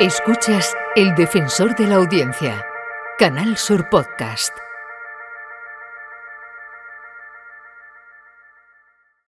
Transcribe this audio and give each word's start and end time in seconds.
Escuchas 0.00 0.76
El 0.94 1.16
Defensor 1.16 1.74
de 1.74 1.88
la 1.88 1.96
Audiencia, 1.96 2.64
Canal 3.18 3.56
Sur 3.56 3.88
Podcast. 3.88 4.67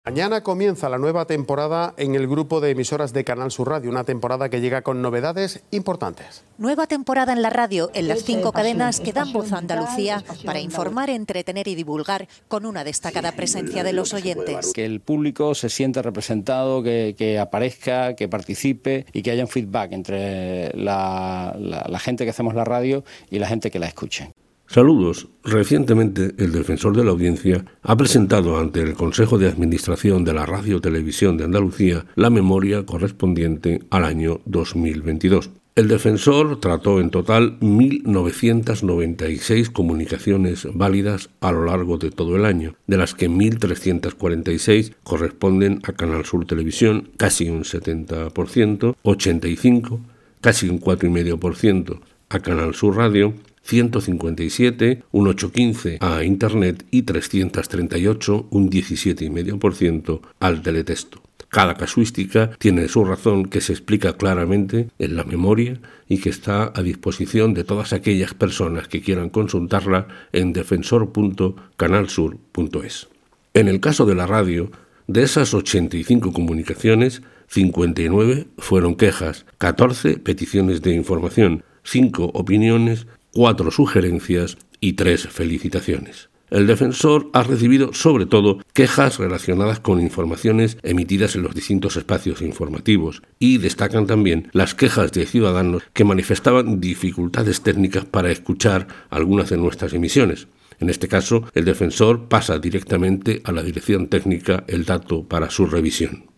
Mañana 0.05 0.43
comienza 0.43 0.87
la 0.87 0.99
nueva 0.99 1.25
temporada 1.25 1.95
en 1.97 2.13
el 2.13 2.27
grupo 2.27 2.61
de 2.61 2.69
emisoras 2.69 3.11
de 3.11 3.23
Canal 3.23 3.49
Sur 3.49 3.69
Radio, 3.69 3.89
una 3.89 4.03
temporada 4.03 4.49
que 4.49 4.61
llega 4.61 4.83
con 4.83 5.01
novedades 5.01 5.63
importantes. 5.71 6.43
Nueva 6.59 6.85
temporada 6.85 7.33
en 7.33 7.41
la 7.41 7.49
radio, 7.49 7.89
en 7.95 8.07
las 8.07 8.19
cinco 8.23 8.51
cadenas 8.51 8.99
que 8.99 9.13
dan 9.13 9.33
voz 9.33 9.51
a 9.51 9.57
Andalucía 9.57 10.23
para 10.45 10.59
informar, 10.59 11.09
entretener 11.09 11.67
y 11.67 11.73
divulgar 11.73 12.27
con 12.47 12.67
una 12.67 12.83
destacada 12.83 13.31
presencia 13.31 13.83
de 13.83 13.93
los 13.93 14.13
oyentes. 14.13 14.73
Que 14.73 14.85
el 14.85 15.01
público 15.01 15.55
se 15.55 15.69
sienta 15.69 16.03
representado, 16.03 16.83
que, 16.83 17.39
aparezca, 17.41 18.15
que 18.15 18.27
participe 18.27 19.07
y 19.11 19.23
que 19.23 19.31
haya 19.31 19.41
un 19.41 19.49
feedback 19.49 19.91
entre 19.93 20.71
la, 20.77 21.55
la 21.57 21.99
gente 21.99 22.25
que 22.25 22.29
hacemos 22.29 22.53
la 22.53 22.63
radio 22.63 23.03
y 23.31 23.39
la 23.39 23.47
gente 23.47 23.71
que 23.71 23.79
la 23.79 23.87
escuche. 23.87 24.35
Saludos. 24.67 25.27
Recientemente, 25.43 26.33
el 26.37 26.51
defensor 26.51 26.97
de 26.97 27.03
la 27.03 27.11
audiencia 27.11 27.65
ha 27.83 27.95
presentado 27.95 28.57
ante 28.57 28.81
el 28.81 28.95
Consejo 28.95 29.37
de 29.37 29.47
Administración 29.47 30.25
de 30.25 30.33
la 30.33 30.45
Radio 30.45 30.81
Televisión 30.81 31.37
de 31.37 31.45
Andalucía 31.45 32.05
la 32.15 32.29
memoria 32.29 32.85
correspondiente 32.85 33.83
al 33.91 34.05
año 34.05 34.41
2022. 34.45 35.51
El 35.75 35.87
defensor 35.89 36.59
trató 36.61 37.01
en 37.01 37.09
total 37.09 37.59
1.996 37.59 39.71
comunicaciones 39.71 40.65
válidas 40.73 41.29
a 41.41 41.51
lo 41.51 41.65
largo 41.65 41.97
de 41.97 42.11
todo 42.11 42.37
el 42.37 42.45
año, 42.45 42.75
de 42.87 42.95
las 42.95 43.13
que 43.13 43.29
1.346 43.29 44.93
corresponden 45.03 45.81
a 45.83 45.91
Canal 45.91 46.23
Sur 46.23 46.45
Televisión, 46.45 47.09
casi 47.17 47.49
un 47.49 47.65
70%, 47.65 48.95
85, 49.03 49.99
casi 50.39 50.69
un 50.69 50.79
4,5% 50.79 51.99
a 52.29 52.39
Canal 52.39 52.73
Sur 52.73 52.95
Radio, 52.95 53.33
157, 53.65 55.03
un 55.11 55.27
815 55.27 55.97
a 56.01 56.23
Internet 56.23 56.85
y 56.91 57.01
338, 57.01 58.47
un 58.51 58.69
17,5% 58.69 60.21
al 60.39 60.61
teletexto. 60.61 61.25
Cada 61.49 61.75
casuística 61.75 62.51
tiene 62.59 62.87
su 62.87 63.03
razón 63.05 63.45
que 63.45 63.61
se 63.61 63.73
explica 63.73 64.17
claramente 64.17 64.89
en 64.99 65.15
la 65.15 65.23
memoria 65.23 65.79
y 66.07 66.19
que 66.19 66.29
está 66.29 66.71
a 66.75 66.83
disposición 66.83 67.53
de 67.53 67.63
todas 67.63 67.93
aquellas 67.93 68.33
personas 68.33 68.87
que 68.87 69.01
quieran 69.01 69.29
consultarla 69.29 70.07
en 70.33 70.51
defensor.canalsur.es. 70.53 73.07
En 73.53 73.67
el 73.69 73.79
caso 73.79 74.05
de 74.05 74.15
la 74.15 74.27
radio, 74.27 74.69
de 75.07 75.23
esas 75.23 75.53
85 75.53 76.33
comunicaciones, 76.33 77.21
59 77.47 78.47
fueron 78.57 78.95
quejas, 78.95 79.45
14 79.57 80.17
peticiones 80.17 80.81
de 80.81 80.93
información, 80.93 81.63
5 81.83 82.31
opiniones 82.33 83.07
cuatro 83.35 83.69
sugerencias 83.69 84.57
y 84.79 84.93
tres 84.93 85.27
felicitaciones. 85.27 86.29
El 86.49 86.67
defensor 86.67 87.29
ha 87.33 87.43
recibido 87.43 87.91
sobre 87.91 88.25
todo 88.25 88.59
quejas 88.71 89.19
relacionadas 89.19 89.81
con 89.81 89.99
informaciones 89.99 90.77
emitidas 90.83 91.35
en 91.35 91.43
los 91.43 91.53
distintos 91.53 91.97
espacios 91.97 92.41
informativos 92.41 93.23
y 93.37 93.57
destacan 93.57 94.07
también 94.07 94.49
las 94.53 94.73
quejas 94.73 95.11
de 95.11 95.25
ciudadanos 95.25 95.83
que 95.91 96.05
manifestaban 96.05 96.79
dificultades 96.79 97.61
técnicas 97.61 98.05
para 98.05 98.31
escuchar 98.31 98.87
algunas 99.09 99.49
de 99.49 99.57
nuestras 99.57 99.91
emisiones. 99.93 100.47
En 100.79 100.89
este 100.89 101.09
caso, 101.09 101.43
el 101.53 101.65
defensor 101.65 102.29
pasa 102.29 102.57
directamente 102.57 103.41
a 103.43 103.51
la 103.51 103.63
dirección 103.63 104.07
técnica 104.07 104.63
el 104.67 104.85
dato 104.85 105.27
para 105.27 105.49
su 105.49 105.65
revisión. 105.65 106.29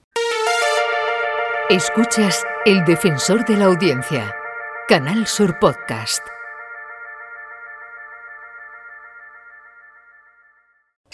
Escuchas 1.69 2.43
El 2.65 2.85
Defensor 2.85 3.45
de 3.45 3.57
la 3.57 3.65
Audiencia, 3.65 4.33
Canal 4.87 5.27
Sur 5.27 5.59
Podcast. 5.59 6.36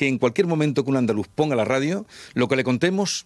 Que 0.04 0.10
en 0.10 0.18
cualquier 0.18 0.48
momento 0.48 0.84
que 0.84 0.90
un 0.90 0.98
andaluz 0.98 1.30
ponga 1.34 1.56
la 1.56 1.64
radio, 1.64 2.06
lo 2.34 2.50
que 2.50 2.58
le 2.58 2.66
contemos 2.66 3.26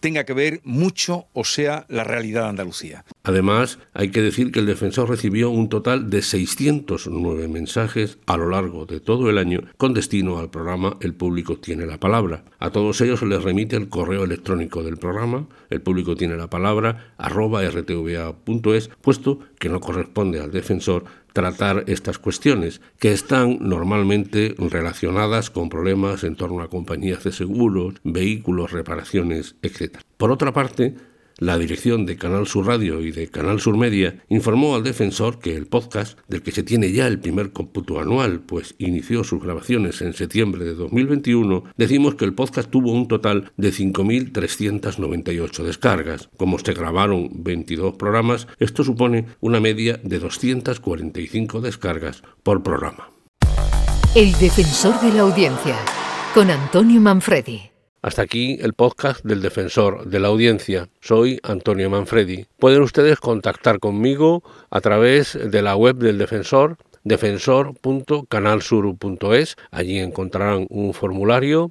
tenga 0.00 0.24
que 0.24 0.32
ver 0.32 0.62
mucho 0.64 1.26
o 1.34 1.44
sea 1.44 1.84
la 1.88 2.02
realidad 2.02 2.48
Andalucía. 2.48 3.04
Además, 3.26 3.78
hay 3.94 4.10
que 4.10 4.20
decir 4.20 4.52
que 4.52 4.60
el 4.60 4.66
defensor 4.66 5.08
recibió 5.08 5.48
un 5.48 5.70
total 5.70 6.10
de 6.10 6.20
609 6.20 7.48
mensajes 7.48 8.18
a 8.26 8.36
lo 8.36 8.50
largo 8.50 8.84
de 8.84 9.00
todo 9.00 9.30
el 9.30 9.38
año 9.38 9.62
con 9.78 9.94
destino 9.94 10.38
al 10.38 10.50
programa 10.50 10.98
El 11.00 11.14
público 11.14 11.56
tiene 11.56 11.86
la 11.86 11.98
palabra. 11.98 12.44
A 12.58 12.68
todos 12.68 13.00
ellos 13.00 13.20
se 13.20 13.26
les 13.26 13.42
remite 13.42 13.76
el 13.76 13.88
correo 13.88 14.24
electrónico 14.24 14.82
del 14.82 14.98
programa, 14.98 15.48
el 15.70 15.80
público 15.80 16.16
tiene 16.16 16.36
la 16.36 16.50
palabra, 16.50 17.14
arroba 17.16 17.62
rtva.es, 17.62 18.90
puesto 19.00 19.38
que 19.58 19.70
no 19.70 19.80
corresponde 19.80 20.40
al 20.40 20.50
defensor 20.50 21.04
tratar 21.32 21.84
estas 21.86 22.18
cuestiones, 22.18 22.82
que 22.98 23.12
están 23.12 23.58
normalmente 23.60 24.54
relacionadas 24.58 25.48
con 25.48 25.70
problemas 25.70 26.24
en 26.24 26.36
torno 26.36 26.62
a 26.62 26.68
compañías 26.68 27.24
de 27.24 27.32
seguros, 27.32 27.94
vehículos, 28.04 28.70
reparaciones, 28.70 29.56
etc. 29.62 29.96
Por 30.18 30.30
otra 30.30 30.52
parte, 30.52 30.94
la 31.44 31.58
dirección 31.58 32.06
de 32.06 32.16
Canal 32.16 32.46
Sur 32.46 32.66
Radio 32.66 33.02
y 33.02 33.12
de 33.12 33.28
Canal 33.28 33.60
Sur 33.60 33.76
Media 33.76 34.16
informó 34.30 34.74
al 34.74 34.82
defensor 34.82 35.38
que 35.38 35.54
el 35.54 35.66
podcast, 35.66 36.18
del 36.26 36.42
que 36.42 36.52
se 36.52 36.62
tiene 36.62 36.90
ya 36.90 37.06
el 37.06 37.20
primer 37.20 37.52
cómputo 37.52 38.00
anual, 38.00 38.40
pues 38.40 38.74
inició 38.78 39.24
sus 39.24 39.42
grabaciones 39.42 40.00
en 40.00 40.14
septiembre 40.14 40.64
de 40.64 40.72
2021, 40.74 41.64
decimos 41.76 42.14
que 42.14 42.24
el 42.24 42.32
podcast 42.32 42.70
tuvo 42.70 42.92
un 42.92 43.08
total 43.08 43.52
de 43.58 43.72
5.398 43.72 45.62
descargas. 45.64 46.30
Como 46.38 46.58
se 46.58 46.72
grabaron 46.72 47.28
22 47.34 47.96
programas, 47.96 48.48
esto 48.58 48.82
supone 48.82 49.26
una 49.40 49.60
media 49.60 50.00
de 50.02 50.18
245 50.18 51.60
descargas 51.60 52.22
por 52.42 52.62
programa. 52.62 53.10
El 54.14 54.32
defensor 54.38 54.98
de 55.02 55.12
la 55.12 55.22
audiencia, 55.22 55.76
con 56.32 56.50
Antonio 56.50 57.00
Manfredi. 57.02 57.73
Hasta 58.04 58.20
aquí 58.20 58.58
el 58.60 58.74
podcast 58.74 59.24
del 59.24 59.40
defensor 59.40 60.04
de 60.04 60.20
la 60.20 60.28
audiencia. 60.28 60.90
Soy 61.00 61.40
Antonio 61.42 61.88
Manfredi. 61.88 62.44
Pueden 62.58 62.82
ustedes 62.82 63.18
contactar 63.18 63.78
conmigo 63.78 64.42
a 64.68 64.82
través 64.82 65.38
de 65.42 65.62
la 65.62 65.74
web 65.74 65.96
del 65.96 66.18
defensor 66.18 66.76
defensor.canalsur.es. 67.04 69.56
Allí 69.70 70.00
encontrarán 70.00 70.66
un 70.68 70.92
formulario 70.92 71.70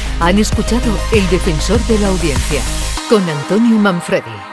han 0.21 0.37
escuchado 0.37 0.95
El 1.11 1.27
Defensor 1.31 1.79
de 1.87 1.97
la 1.97 2.07
Audiencia 2.09 2.61
con 3.09 3.27
Antonio 3.27 3.77
Manfredi. 3.77 4.50